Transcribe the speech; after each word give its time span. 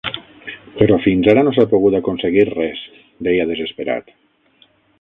Però 0.77 0.95
fins 1.03 1.29
ara 1.33 1.43
no 1.47 1.53
s'ha 1.57 1.65
pogut 1.73 1.97
aconseguir 1.99 2.47
res, 2.53 2.81
deia 3.29 3.49
desesperat 3.53 4.13